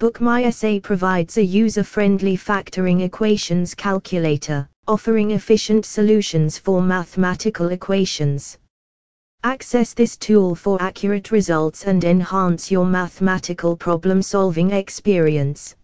[0.00, 8.58] BookMyEssay provides a user-friendly factoring equations calculator, offering efficient solutions for mathematical equations.
[9.42, 15.74] Access this tool for accurate results and enhance your mathematical problem-solving experience.